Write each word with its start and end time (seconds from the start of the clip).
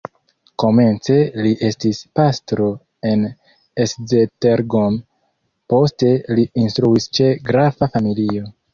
Komence 0.61 1.17
li 1.47 1.51
estis 1.67 1.99
pastro 2.21 2.71
en 3.11 3.29
Esztergom, 3.87 4.99
poste 5.75 6.13
li 6.41 6.51
instruis 6.67 7.11
ĉe 7.21 7.33
grafa 7.53 7.95
familio. 7.97 8.55